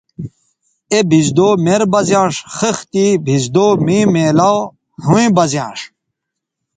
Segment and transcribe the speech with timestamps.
[0.91, 4.57] اے بھیزدو مر بہ زیانݜ خِختے بھیزدو مے میلاو
[5.03, 5.79] ھویں بہ زیانݜ